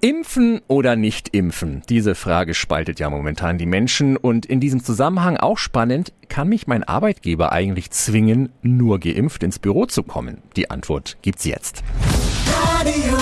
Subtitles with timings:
[0.00, 1.82] Impfen oder nicht impfen?
[1.88, 6.68] Diese Frage spaltet ja momentan die Menschen und in diesem Zusammenhang auch spannend, kann mich
[6.68, 10.38] mein Arbeitgeber eigentlich zwingen, nur geimpft ins Büro zu kommen?
[10.54, 11.82] Die Antwort gibt's jetzt.
[12.78, 13.18] Radio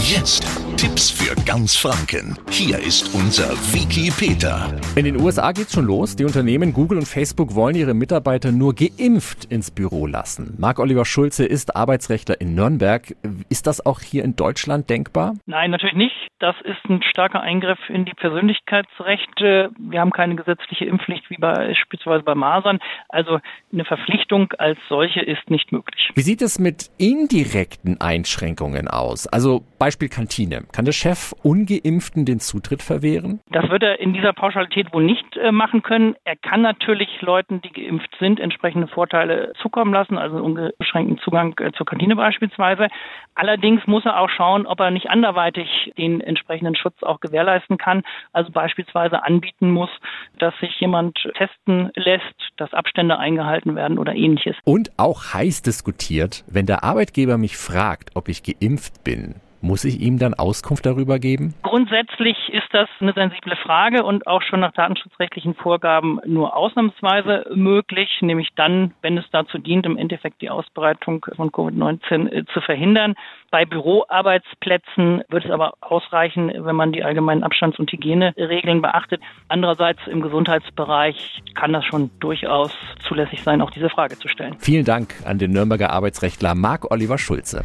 [0.00, 0.46] Jetzt
[0.76, 2.36] Tipps für ganz Franken.
[2.50, 4.74] Hier ist unser Wiki Peter.
[4.96, 6.16] In den USA geht's schon los.
[6.16, 10.56] Die Unternehmen Google und Facebook wollen ihre Mitarbeiter nur geimpft ins Büro lassen.
[10.58, 13.14] Marc-Oliver Schulze ist Arbeitsrechtler in Nürnberg.
[13.48, 15.34] Ist das auch hier in Deutschland denkbar?
[15.46, 16.16] Nein, natürlich nicht.
[16.40, 19.70] Das ist ein starker Eingriff in die Persönlichkeitsrechte.
[19.78, 22.78] Wir haben keine gesetzliche Impfpflicht wie beispielsweise bei Masern.
[23.10, 23.40] Also
[23.72, 26.10] eine Verpflichtung als solche ist nicht möglich.
[26.14, 29.26] Wie sieht es mit indirekten Einschränkungen aus?
[29.26, 30.64] Also Beispiel Kantine.
[30.72, 33.40] Kann der Chef Ungeimpften den Zutritt verwehren?
[33.50, 36.14] Das wird er in dieser Pauschalität wohl nicht äh, machen können.
[36.24, 41.72] Er kann natürlich Leuten, die geimpft sind, entsprechende Vorteile zukommen lassen, also unbeschränkten Zugang äh,
[41.72, 42.88] zur Kantine beispielsweise.
[43.34, 48.02] Allerdings muss er auch schauen, ob er nicht anderweitig den entsprechenden Schutz auch gewährleisten kann.
[48.32, 49.90] Also beispielsweise anbieten muss,
[50.38, 52.24] dass sich jemand testen lässt,
[52.56, 54.56] dass Abstände eingehalten werden oder ähnliches.
[54.64, 60.00] Und auch heiß diskutiert, wenn der Arbeitgeber mich fragt, ob ich geimpft bin, muss ich
[60.00, 61.54] ihm dann Auskunft darüber geben?
[61.62, 68.08] Grundsätzlich ist das eine sensible Frage und auch schon nach datenschutzrechtlichen Vorgaben nur ausnahmsweise möglich,
[68.20, 73.14] nämlich dann, wenn es dazu dient, im Endeffekt die Ausbreitung von Covid-19 äh, zu verhindern.
[73.50, 79.20] Bei Büroarbeitsplätzen wird es aber ausreichen, wenn man die allgemeinen Abstands- und Hygieneregeln beachtet.
[79.48, 82.72] Andererseits im Gesundheitsbereich kann das schon durchaus
[83.06, 84.56] zulässig sein, auch diese Frage zu stellen.
[84.58, 87.64] Vielen Dank an den Nürnberger Arbeitsrechtler Marc-Oliver Schulze.